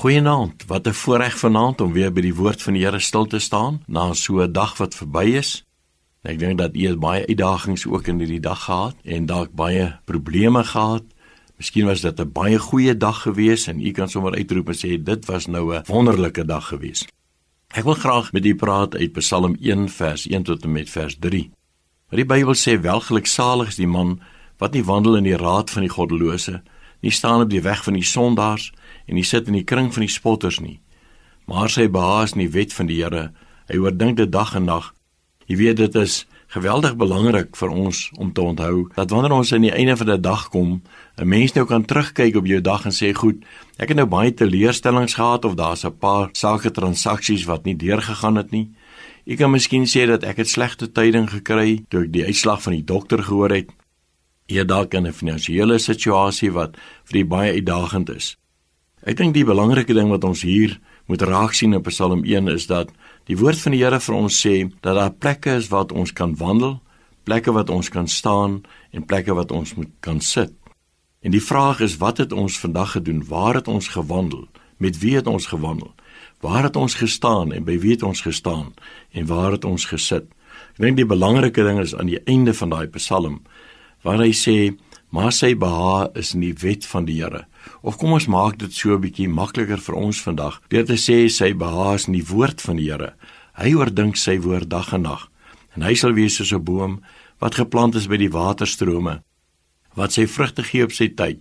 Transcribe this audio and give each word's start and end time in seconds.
Goeienaand. 0.00 0.64
Wat 0.66 0.86
'n 0.86 0.92
voorreg 0.92 1.38
vanaand 1.38 1.80
om 1.80 1.92
weer 1.92 2.12
by 2.12 2.20
die 2.20 2.34
woord 2.34 2.62
van 2.62 2.72
die 2.72 2.84
Here 2.84 2.98
stil 2.98 3.26
te 3.26 3.38
staan 3.38 3.82
na 3.86 4.12
so 4.14 4.40
'n 4.40 4.52
dag 4.52 4.76
wat 4.78 4.94
verby 4.94 5.24
is. 5.36 5.64
Ek 6.22 6.38
dink 6.38 6.58
dat 6.58 6.74
u 6.74 6.96
baie 6.96 7.26
uitdagings 7.26 7.86
ook 7.86 8.06
in 8.06 8.18
hierdie 8.18 8.40
dag 8.40 8.64
gehad 8.64 8.96
en 9.04 9.26
dalk 9.26 9.52
baie 9.52 10.00
probleme 10.04 10.64
gehad. 10.64 11.02
Miskien 11.56 11.86
was 11.86 12.00
dit 12.00 12.20
'n 12.20 12.32
baie 12.32 12.58
goeie 12.58 12.96
dag 12.96 13.22
geweest 13.22 13.68
en 13.68 13.80
u 13.80 13.90
kan 13.90 14.08
sommer 14.08 14.34
uitroep 14.34 14.68
en 14.68 14.74
sê 14.74 15.02
dit 15.02 15.26
was 15.26 15.46
nou 15.46 15.74
'n 15.76 15.82
wonderlike 15.86 16.44
dag 16.44 16.66
geweest. 16.68 17.12
Ek 17.68 17.84
wil 17.84 17.94
graag 17.94 18.32
met 18.32 18.44
u 18.44 18.54
praat 18.54 18.94
uit 18.96 19.12
Psalm 19.12 19.56
1 19.60 19.88
vers 19.88 20.26
1 20.26 20.42
tot 20.42 20.62
en 20.62 20.72
met 20.72 20.90
vers 20.90 21.16
3. 21.18 21.50
Maar 22.08 22.16
die 22.16 22.26
Bybel 22.34 22.54
sê 22.54 22.80
welgeluksalig 22.80 23.68
is 23.68 23.76
die 23.76 23.86
man 23.86 24.20
wat 24.58 24.72
nie 24.72 24.84
wandel 24.84 25.16
in 25.16 25.24
die 25.24 25.36
raad 25.36 25.70
van 25.70 25.82
die 25.82 25.90
goddelose, 25.90 26.52
nie 26.52 26.79
staan 27.08 27.40
op 27.40 27.48
die 27.50 27.62
weg 27.64 27.80
van 27.84 27.96
die 27.96 28.04
sondaars 28.04 28.72
en 29.06 29.14
nie 29.14 29.24
sit 29.24 29.46
in 29.48 29.56
die 29.56 29.64
kring 29.64 29.88
van 29.94 30.04
die 30.04 30.12
spotters 30.12 30.60
nie. 30.60 30.80
Maar 31.48 31.72
sy 31.72 31.88
behaas 31.88 32.36
in 32.36 32.44
die 32.44 32.52
wet 32.52 32.72
van 32.76 32.86
die 32.86 33.00
Here. 33.00 33.32
Hy 33.72 33.78
oordink 33.80 34.18
dit 34.20 34.30
dag 34.30 34.52
en 34.54 34.68
nag. 34.68 34.92
Jy 35.48 35.56
weet 35.56 35.80
dit 35.80 35.94
is 35.98 36.26
geweldig 36.50 36.96
belangrik 36.98 37.56
vir 37.56 37.70
ons 37.70 38.10
om 38.18 38.32
te 38.34 38.42
onthou 38.42 38.88
dat 38.94 39.10
wanneer 39.10 39.32
ons 39.34 39.52
aan 39.54 39.64
die 39.64 39.72
einde 39.72 39.96
van 39.96 40.10
die 40.10 40.20
dag 40.20 40.48
kom, 40.50 40.82
'n 41.16 41.28
mens 41.28 41.54
nou 41.54 41.64
kan 41.66 41.84
terugkyk 41.84 42.36
op 42.36 42.46
jou 42.46 42.60
dag 42.60 42.84
en 42.84 42.92
sê, 42.92 43.14
"Goed, 43.14 43.44
ek 43.78 43.88
het 43.88 43.96
nou 43.96 44.06
baie 44.06 44.34
teleurstellings 44.34 45.14
gehad 45.14 45.44
of 45.44 45.54
daar's 45.54 45.84
'n 45.84 45.98
paar 45.98 46.28
sake 46.32 46.70
transaksies 46.70 47.46
wat 47.46 47.64
nie 47.64 47.76
deurgegaan 47.76 48.36
het 48.36 48.50
nie." 48.50 48.70
Ek 49.26 49.38
kan 49.38 49.50
miskien 49.50 49.86
sê 49.86 50.06
dat 50.06 50.24
ek 50.24 50.36
het 50.36 50.48
slegte 50.48 50.92
tyding 50.92 51.28
gekry 51.30 51.84
toe 51.88 52.04
ek 52.04 52.12
die 52.12 52.24
uitslag 52.24 52.62
van 52.62 52.72
die 52.72 52.84
dokter 52.84 53.22
gehoor 53.22 53.50
het. 53.50 53.70
Eer 54.50 54.66
dalk 54.66 54.94
in 54.94 55.06
'n 55.06 55.12
finansiële 55.12 55.78
situasie 55.78 56.50
wat 56.52 56.76
vir 57.04 57.12
die 57.12 57.24
baie 57.24 57.52
uitdagend 57.52 58.10
is. 58.10 58.36
Ek 59.06 59.16
dink 59.16 59.34
die 59.34 59.44
belangrike 59.44 59.94
ding 59.94 60.10
wat 60.10 60.24
ons 60.24 60.42
hier 60.42 60.80
moet 61.06 61.22
raak 61.22 61.52
sien 61.52 61.72
in 61.72 61.82
Psalm 61.82 62.24
1 62.24 62.48
is 62.48 62.66
dat 62.66 62.90
die 63.24 63.36
woord 63.36 63.58
van 63.58 63.72
die 63.72 63.80
Here 63.80 64.00
vir 64.00 64.14
ons 64.14 64.46
sê 64.46 64.70
dat 64.80 64.94
daar 64.94 65.12
plekke 65.12 65.54
is 65.56 65.68
wat 65.68 65.92
ons 65.92 66.12
kan 66.12 66.36
wandel, 66.36 66.80
plekke 67.24 67.52
wat 67.52 67.70
ons 67.70 67.88
kan 67.88 68.08
staan 68.08 68.62
en 68.90 69.06
plekke 69.06 69.34
wat 69.34 69.52
ons 69.52 69.74
moet 69.74 69.90
kan 70.00 70.20
sit. 70.20 70.52
En 71.22 71.30
die 71.30 71.42
vraag 71.42 71.80
is 71.80 71.96
wat 71.96 72.18
het 72.18 72.32
ons 72.32 72.58
vandag 72.58 72.92
gedoen? 72.92 73.24
Waar 73.28 73.54
het 73.54 73.68
ons 73.68 73.88
gewandel? 73.88 74.48
Met 74.76 74.98
wie 74.98 75.14
het 75.16 75.26
ons 75.26 75.46
gewandel? 75.46 75.94
Waar 76.40 76.62
het 76.62 76.76
ons 76.76 76.94
gestaan 76.94 77.52
en 77.52 77.64
by 77.64 77.78
wie 77.78 77.90
het 77.90 78.02
ons 78.02 78.20
gestaan 78.20 78.74
en 79.12 79.26
waar 79.26 79.52
het 79.52 79.64
ons 79.64 79.84
gesit? 79.84 80.24
Ek 80.76 80.84
dink 80.86 80.96
die 80.96 81.06
belangrike 81.06 81.62
ding 81.64 81.80
is 81.80 81.94
aan 81.94 82.08
die 82.08 82.20
einde 82.24 82.54
van 82.54 82.70
daai 82.72 82.88
Psalm 82.96 83.42
waar 84.02 84.22
hy 84.22 84.32
sê 84.32 84.76
maar 85.10 85.32
sy 85.34 85.54
beha 85.58 86.10
is 86.14 86.34
in 86.34 86.44
die 86.44 86.54
wet 86.54 86.86
van 86.86 87.04
die 87.04 87.18
Here. 87.18 87.46
Of 87.82 87.98
kom 87.98 88.12
ons 88.14 88.28
maak 88.30 88.58
dit 88.58 88.72
so 88.72 88.94
'n 88.94 89.02
bietjie 89.02 89.28
makliker 89.28 89.80
vir 89.80 89.94
ons 89.94 90.22
vandag 90.22 90.60
deur 90.68 90.86
te 90.86 90.96
sê 90.96 91.28
sy 91.28 91.52
beha 91.52 91.94
is 91.94 92.06
in 92.06 92.14
die 92.14 92.26
woord 92.26 92.60
van 92.60 92.76
die 92.76 92.90
Here. 92.90 93.14
Hy 93.54 93.74
oordink 93.74 94.16
sy 94.16 94.38
woord 94.38 94.68
dag 94.68 94.92
en 94.92 95.02
nag. 95.02 95.28
En 95.76 95.82
hy 95.82 95.94
sal 95.94 96.12
wees 96.12 96.36
soos 96.36 96.52
'n 96.52 96.64
boom 96.64 97.02
wat 97.40 97.54
geplant 97.54 97.94
is 97.94 98.06
by 98.06 98.16
die 98.16 98.30
waterstrome 98.30 99.22
wat 99.96 100.12
sy 100.12 100.26
vrugte 100.26 100.62
gee 100.62 100.84
op 100.84 100.92
sy 100.92 101.08
tyd 101.08 101.40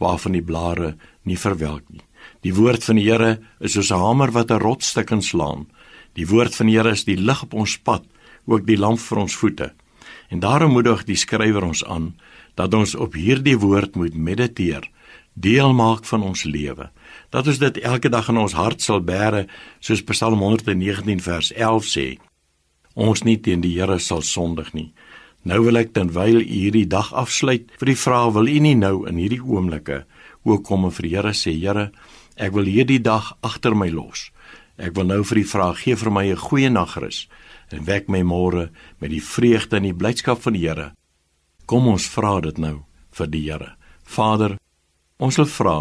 waarvan 0.00 0.32
die 0.32 0.44
blare 0.44 0.96
nie 1.28 1.36
verwelk 1.36 1.84
nie. 1.90 2.00
Die 2.44 2.54
woord 2.56 2.84
van 2.84 2.96
die 2.96 3.04
Here 3.04 3.40
is 3.60 3.72
soos 3.72 3.90
'n 3.92 4.00
hamer 4.00 4.30
wat 4.32 4.50
'n 4.50 4.60
rotstuk 4.60 5.10
inslaan. 5.10 5.66
Die 6.14 6.26
woord 6.26 6.54
van 6.54 6.66
die 6.66 6.76
Here 6.76 6.90
is 6.90 7.04
die 7.04 7.16
lig 7.16 7.42
op 7.42 7.54
ons 7.54 7.76
pad, 7.76 8.04
ook 8.46 8.66
die 8.66 8.76
lamp 8.78 8.98
vir 8.98 9.18
ons 9.18 9.34
voete. 9.34 9.72
En 10.28 10.40
daarom 10.40 10.72
moedig 10.76 11.04
die 11.04 11.16
skrywer 11.16 11.64
ons 11.64 11.84
aan 11.84 12.14
dat 12.54 12.74
ons 12.74 12.94
op 12.94 13.14
hierdie 13.14 13.56
woord 13.58 13.94
moet 13.96 14.14
mediteer, 14.14 14.84
deel 15.32 15.72
maak 15.72 16.04
van 16.04 16.22
ons 16.22 16.44
lewe. 16.44 16.90
Dat 17.30 17.46
ons 17.46 17.58
dit 17.58 17.78
elke 17.78 18.10
dag 18.12 18.28
in 18.28 18.36
ons 18.36 18.56
hart 18.58 18.82
sal 18.82 19.00
bære, 19.00 19.46
soos 19.80 20.02
Psalm 20.04 20.42
119 20.44 21.22
vers 21.24 21.52
11 21.54 21.88
sê. 21.88 22.06
Ons 22.94 23.22
nie 23.24 23.38
teen 23.40 23.62
die 23.64 23.76
Here 23.78 23.98
sal 23.98 24.22
sondig 24.26 24.74
nie. 24.74 24.90
Nou 25.46 25.62
wil 25.64 25.80
ek 25.80 25.94
terwyl 25.96 26.42
u 26.42 26.44
hierdie 26.44 26.88
dag 26.90 27.14
afsluit, 27.16 27.70
vir 27.80 27.94
die 27.94 27.96
vraag 27.96 28.34
wil 28.36 28.50
u 28.50 28.58
nie 28.60 28.76
nou 28.76 29.06
in 29.08 29.16
hierdie 29.16 29.40
oomblikke 29.40 30.04
ook 30.44 30.64
kom 30.64 30.84
en 30.84 30.92
vir 30.92 31.06
die 31.06 31.14
Here 31.14 31.32
sê, 31.36 31.54
Here, 31.56 31.90
ek 32.36 32.52
wil 32.56 32.68
hierdie 32.68 33.00
dag 33.00 33.32
agter 33.44 33.76
my 33.76 33.88
los. 33.92 34.30
Ek 34.80 34.94
wil 34.96 35.04
nou 35.04 35.20
vir 35.24 35.42
die 35.42 35.50
vraag 35.50 35.82
gee 35.84 35.96
vir 35.96 36.10
my 36.10 36.24
'n 36.30 36.36
goeie 36.36 36.70
nagrus 36.70 37.28
en 37.70 37.84
wek 37.84 38.08
my 38.08 38.22
môre 38.22 38.70
met 38.98 39.10
die 39.10 39.22
vreugde 39.22 39.76
en 39.76 39.82
die 39.82 39.94
blydskap 39.94 40.40
van 40.42 40.52
die 40.52 40.66
Here 40.66 40.92
Kom 41.70 41.86
ons 41.86 42.08
vra 42.10 42.40
dit 42.42 42.56
nou 42.58 42.80
vir 43.14 43.28
die 43.30 43.44
Here. 43.46 43.68
Vader, 44.02 44.56
ons 45.22 45.36
wil 45.38 45.46
vra 45.46 45.76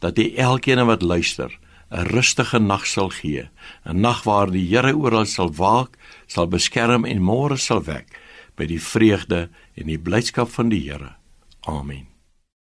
dat 0.00 0.16
U 0.16 0.24
elkeen 0.32 0.80
wat 0.88 1.04
luister 1.04 1.52
'n 1.92 2.08
rustige 2.08 2.58
nag 2.58 2.86
sal 2.86 3.10
gee, 3.10 3.50
'n 3.84 4.00
nag 4.00 4.24
waar 4.24 4.50
die 4.50 4.64
Here 4.64 4.96
oral 4.96 5.26
sal 5.26 5.52
waak, 5.52 5.98
sal 6.26 6.46
beskerm 6.48 7.04
en 7.04 7.20
môre 7.20 7.58
sal 7.58 7.82
wek 7.82 8.08
by 8.56 8.66
die 8.66 8.80
vreugde 8.80 9.50
en 9.76 9.86
die 9.86 9.98
blydskap 9.98 10.48
van 10.48 10.70
die 10.70 10.88
Here. 10.88 11.16
Amen. 11.68 12.15